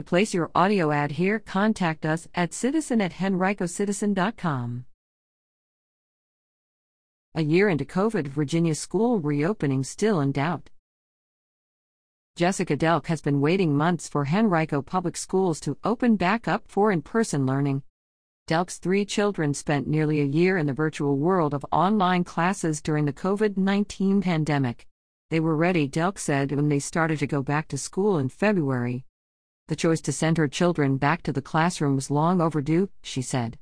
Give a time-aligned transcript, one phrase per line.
[0.00, 4.86] To place your audio ad here, contact us at citizen at henricocitizen.com.
[7.34, 10.70] A year into COVID, Virginia school reopening still in doubt.
[12.34, 16.90] Jessica Delk has been waiting months for Henrico Public Schools to open back up for
[16.90, 17.82] in person learning.
[18.48, 23.04] Delk's three children spent nearly a year in the virtual world of online classes during
[23.04, 24.86] the COVID 19 pandemic.
[25.28, 29.04] They were ready, Delk said, when they started to go back to school in February.
[29.70, 33.58] The choice to send her children back to the classroom was long overdue, she said.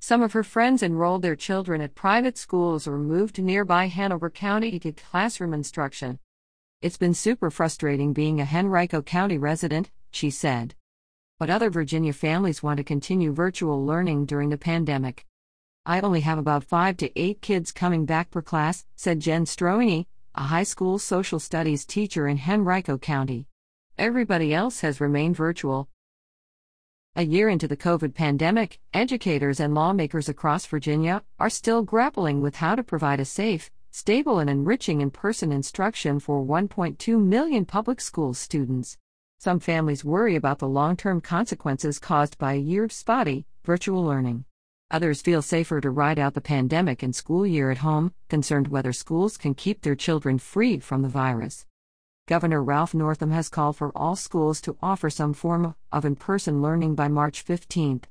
[0.00, 4.30] Some of her friends enrolled their children at private schools or moved to nearby Hanover
[4.30, 6.18] County to get classroom instruction.
[6.80, 10.74] It's been super frustrating being a Henrico County resident, she said
[11.38, 15.24] but other Virginia families want to continue virtual learning during the pandemic.
[15.86, 20.06] I only have about five to eight kids coming back per class, said Jen Stroini,
[20.34, 23.46] a high school social studies teacher in Henrico County.
[23.98, 25.88] Everybody else has remained virtual.
[27.16, 32.54] A year into the COVID pandemic, educators and lawmakers across Virginia are still grappling with
[32.54, 38.00] how to provide a safe, stable, and enriching in person instruction for 1.2 million public
[38.00, 38.96] school students.
[39.40, 44.04] Some families worry about the long term consequences caused by a year of spotty, virtual
[44.04, 44.44] learning.
[44.92, 48.92] Others feel safer to ride out the pandemic and school year at home, concerned whether
[48.92, 51.66] schools can keep their children free from the virus.
[52.28, 56.60] Governor Ralph Northam has called for all schools to offer some form of in person
[56.60, 58.02] learning by March 15.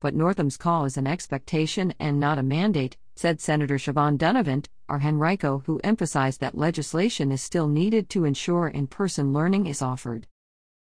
[0.00, 5.00] But Northam's call is an expectation and not a mandate, said Senator Siobhan Dunnavant, our
[5.00, 10.28] Henrico, who emphasized that legislation is still needed to ensure in person learning is offered.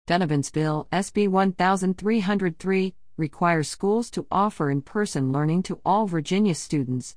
[0.05, 7.15] Dunnavant's bill, SB 1303, requires schools to offer in person learning to all Virginia students.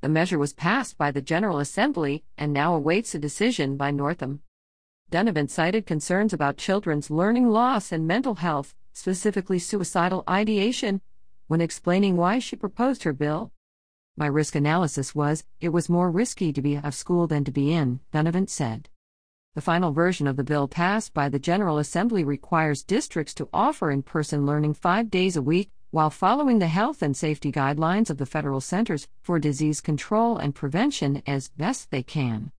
[0.00, 4.42] The measure was passed by the General Assembly and now awaits a decision by Northam.
[5.12, 11.02] Dunnavant cited concerns about children's learning loss and mental health, specifically suicidal ideation,
[11.48, 13.52] when explaining why she proposed her bill.
[14.16, 17.52] My risk analysis was it was more risky to be out of school than to
[17.52, 18.88] be in, Dunnavant said.
[19.54, 23.90] The final version of the bill passed by the General Assembly requires districts to offer
[23.90, 28.16] in person learning five days a week while following the health and safety guidelines of
[28.16, 32.50] the Federal Centers for Disease Control and Prevention as best they can.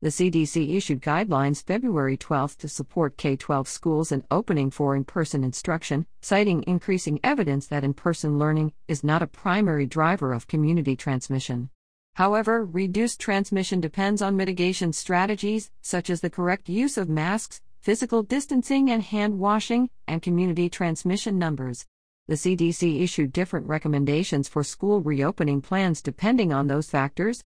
[0.00, 5.02] The CDC issued guidelines February 12 to support K 12 schools in opening for in
[5.02, 10.46] person instruction, citing increasing evidence that in person learning is not a primary driver of
[10.46, 11.70] community transmission.
[12.14, 18.22] However, reduced transmission depends on mitigation strategies, such as the correct use of masks, physical
[18.22, 21.86] distancing and hand washing, and community transmission numbers.
[22.28, 27.42] The CDC issued different recommendations for school reopening plans depending on those factors.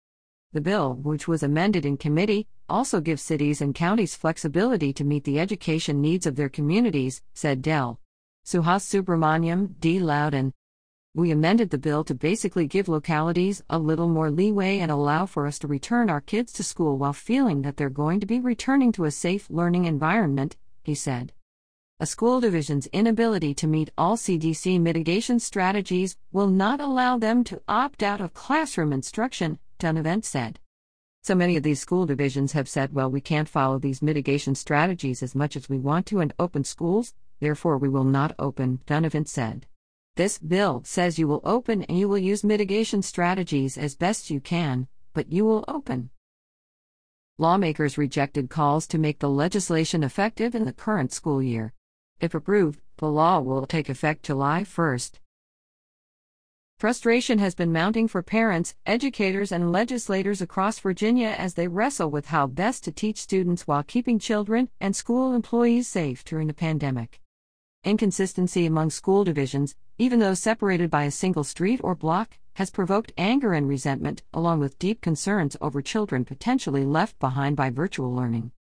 [0.53, 5.25] The bill, which was amended in committee, also gives cities and counties flexibility to meet
[5.25, 8.00] the education needs of their communities, said Dell.
[8.47, 10.00] Suhas Subramaniam, D.
[10.00, 10.54] Loudoun,
[11.14, 15.47] we amended the bill to basically give localities a little more leeway and allow for
[15.47, 18.92] us to return our kids to school while feeling that they're going to be returning
[18.92, 21.32] to a safe learning environment, he said.
[21.98, 27.60] A school division's inability to meet all CDC mitigation strategies will not allow them to
[27.66, 30.60] opt out of classroom instruction, Dunnavant said.
[31.22, 35.22] So many of these school divisions have said, well, we can't follow these mitigation strategies
[35.22, 39.28] as much as we want to and open schools, therefore we will not open, Dunnavant
[39.28, 39.66] said.
[40.16, 44.40] This bill says you will open and you will use mitigation strategies as best you
[44.40, 46.10] can, but you will open.
[47.38, 51.72] Lawmakers rejected calls to make the legislation effective in the current school year.
[52.20, 55.20] If approved, the law will take effect July 1st.
[56.78, 62.26] Frustration has been mounting for parents, educators, and legislators across Virginia as they wrestle with
[62.26, 67.20] how best to teach students while keeping children and school employees safe during the pandemic.
[67.82, 73.10] Inconsistency among school divisions, even though separated by a single street or block, has provoked
[73.18, 78.52] anger and resentment, along with deep concerns over children potentially left behind by virtual learning.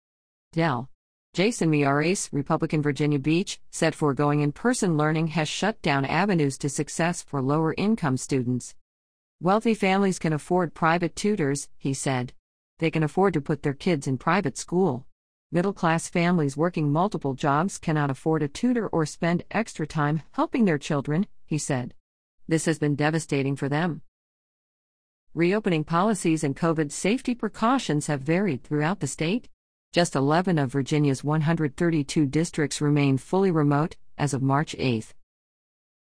[0.54, 0.88] Del.
[1.36, 6.70] Jason Miyares, Republican Virginia Beach, said foregoing in person learning has shut down avenues to
[6.70, 8.74] success for lower income students.
[9.42, 12.32] Wealthy families can afford private tutors, he said.
[12.78, 15.04] They can afford to put their kids in private school.
[15.52, 20.64] Middle class families working multiple jobs cannot afford a tutor or spend extra time helping
[20.64, 21.92] their children, he said.
[22.48, 24.00] This has been devastating for them.
[25.34, 29.50] Reopening policies and COVID safety precautions have varied throughout the state.
[29.92, 35.14] Just 11 of Virginia's 132 districts remain fully remote as of March 8.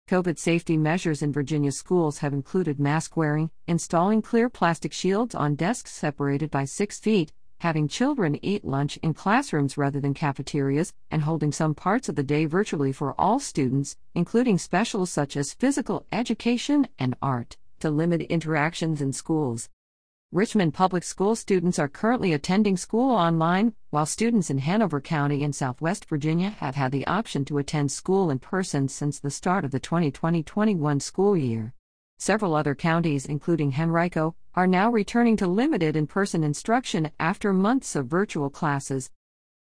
[0.10, 5.56] COVID safety measures in Virginia schools have included mask wearing, installing clear plastic shields on
[5.56, 11.24] desks separated by 6 feet, having children eat lunch in classrooms rather than cafeterias, and
[11.24, 16.06] holding some parts of the day virtually for all students, including specials such as physical
[16.12, 19.70] education and art, to limit interactions in schools.
[20.32, 25.54] Richmond Public School students are currently attending school online, while students in Hanover County in
[25.54, 29.72] Southwest Virginia have had the option to attend school in person since the start of
[29.72, 31.74] the 2020 21 school year.
[32.18, 37.96] Several other counties, including Henrico, are now returning to limited in person instruction after months
[37.96, 39.12] of virtual classes.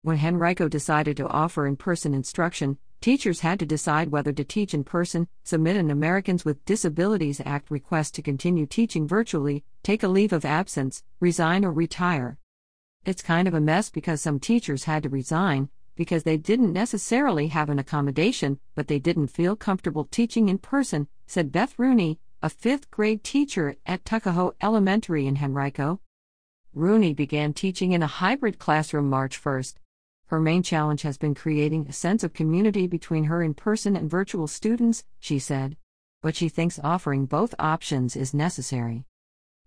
[0.03, 4.75] When Henrico decided to offer in person instruction, teachers had to decide whether to teach
[4.75, 10.09] in person, submit an Americans with Disabilities Act request to continue teaching virtually, take a
[10.09, 12.39] leave of absence, resign, or retire.
[13.05, 17.49] It's kind of a mess because some teachers had to resign, because they didn't necessarily
[17.49, 22.51] have an accommodation, but they didn't feel comfortable teaching in person, said Beth Rooney, a
[22.51, 26.01] fifth grade teacher at Tuckahoe Elementary in Henrico.
[26.75, 29.77] Rooney began teaching in a hybrid classroom March 1st.
[30.29, 34.11] Her main challenge has been creating a sense of community between her in person and
[34.11, 35.77] virtual students, she said.
[36.21, 39.05] But she thinks offering both options is necessary.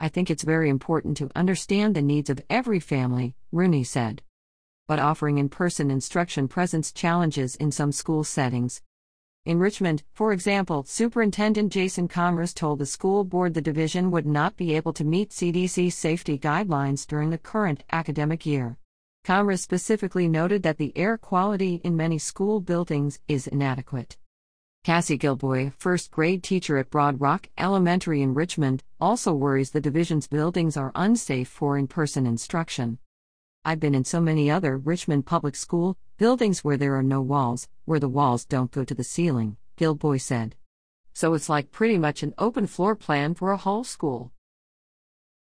[0.02, 4.22] I think it's very important to understand the needs of every family, Rooney said.
[4.86, 8.82] But offering in person instruction presents challenges in some school settings.
[9.46, 14.58] In Richmond, for example, Superintendent Jason Kamras told the school board the division would not
[14.58, 18.78] be able to meet CDC safety guidelines during the current academic year.
[19.26, 24.18] Kamras specifically noted that the air quality in many school buildings is inadequate.
[24.84, 30.28] Cassie Gilboy, first grade teacher at Broad Rock Elementary in Richmond, also worries the division's
[30.28, 32.98] buildings are unsafe for in person instruction.
[33.66, 37.68] I've been in so many other Richmond public school buildings where there are no walls,
[37.84, 40.56] where the walls don't go to the ceiling, Gilboy said.
[41.14, 44.32] So it's like pretty much an open floor plan for a whole school.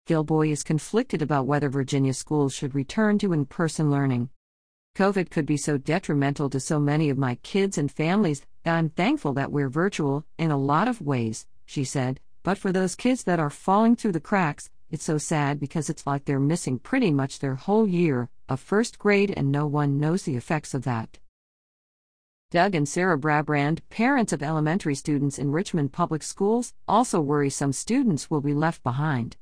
[0.09, 4.31] Gilboy is conflicted about whether Virginia schools should return to in person learning.
[4.97, 8.89] COVID could be so detrimental to so many of my kids and families that I'm
[8.89, 13.25] thankful that we're virtual in a lot of ways, she said, but for those kids
[13.25, 17.11] that are falling through the cracks, it's so sad because it's like they're missing pretty
[17.11, 21.19] much their whole year of first grade and no one knows the effects of that.
[22.51, 27.75] Doug and Sarah Brabrand, parents of elementary students in Richmond Public Schools, also worry some
[27.75, 29.37] students will be left behind.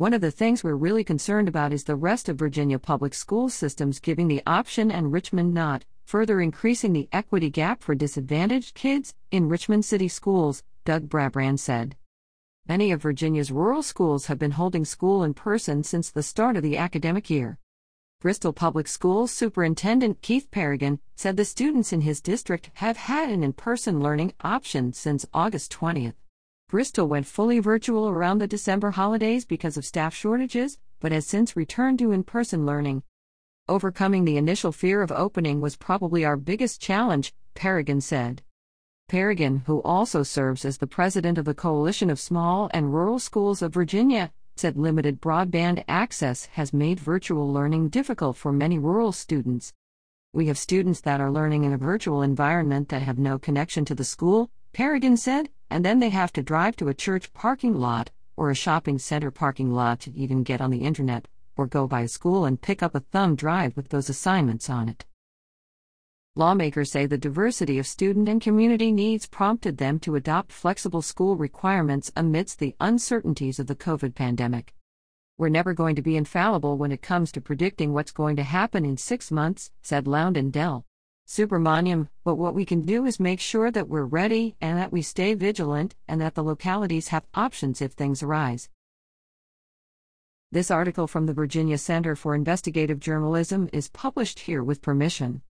[0.00, 3.50] One of the things we're really concerned about is the rest of Virginia public school
[3.50, 9.14] systems giving the option and Richmond not, further increasing the equity gap for disadvantaged kids
[9.30, 11.96] in Richmond City schools, Doug Brabrand said.
[12.66, 16.62] Many of Virginia's rural schools have been holding school in person since the start of
[16.62, 17.58] the academic year.
[18.22, 23.44] Bristol Public Schools Superintendent Keith Perrigan said the students in his district have had an
[23.44, 26.14] in person learning option since August 20th.
[26.70, 31.56] Bristol went fully virtual around the December holidays because of staff shortages, but has since
[31.56, 33.02] returned to in person learning.
[33.68, 38.42] Overcoming the initial fear of opening was probably our biggest challenge, Perrigan said.
[39.08, 43.62] Perrigan, who also serves as the president of the Coalition of Small and Rural Schools
[43.62, 49.72] of Virginia, said limited broadband access has made virtual learning difficult for many rural students.
[50.32, 53.96] We have students that are learning in a virtual environment that have no connection to
[53.96, 58.10] the school, Perrigan said, and then they have to drive to a church parking lot
[58.36, 61.28] or a shopping center parking lot to even get on the internet,
[61.58, 64.88] or go by a school and pick up a thumb drive with those assignments on
[64.88, 65.04] it.
[66.36, 71.36] Lawmakers say the diversity of student and community needs prompted them to adopt flexible school
[71.36, 74.74] requirements amidst the uncertainties of the COVID pandemic.
[75.36, 78.86] We're never going to be infallible when it comes to predicting what's going to happen
[78.86, 80.86] in six months, said Loudoun Dell.
[81.30, 85.00] Subramaniam, but what we can do is make sure that we're ready and that we
[85.00, 88.68] stay vigilant and that the localities have options if things arise.
[90.50, 95.42] This article from the Virginia Center for Investigative Journalism is published here with permission.